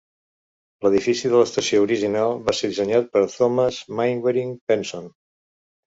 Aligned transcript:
L'edifici 0.85 1.31
de 1.33 1.41
l'estació 1.41 1.83
original 1.87 2.33
va 2.47 2.55
ser 2.61 2.69
dissenyat 2.71 3.13
per 3.17 3.23
Thomas 3.35 3.81
Mainwaring 4.01 4.57
Penson. 4.73 5.11